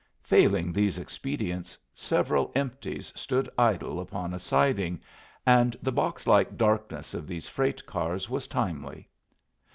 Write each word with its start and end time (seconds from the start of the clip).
Failing 0.23 0.73
these 0.73 0.97
expedients, 0.97 1.77
several 1.93 2.51
empties 2.55 3.13
stood 3.15 3.47
idle 3.55 3.99
upon 3.99 4.33
a 4.33 4.39
siding, 4.39 4.99
and 5.45 5.77
the 5.79 5.91
box 5.91 6.25
like 6.25 6.57
darkness 6.57 7.13
of 7.13 7.27
these 7.27 7.47
freight 7.47 7.85
cars 7.85 8.27
was 8.27 8.47
timely. 8.47 9.07